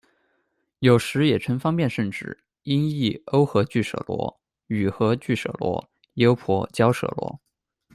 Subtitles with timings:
[0.79, 7.39] 有时也称方便胜智，音译沤和俱舍罗、伛和俱舍罗、忧婆娇舍罗。